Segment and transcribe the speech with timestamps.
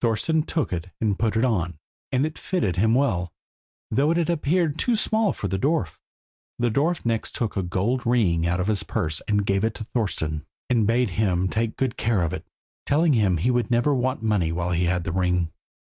[0.00, 1.80] Thorston took it and put it on,
[2.12, 3.32] and it fitted him well,
[3.90, 5.98] though it had appeared too small for the dwarf.
[6.60, 9.82] The dwarf next took a gold ring out of his purse and gave it to
[9.84, 12.46] Thorston, and bade him take good care of it,
[12.86, 15.50] telling him he should never want money while he had the ring.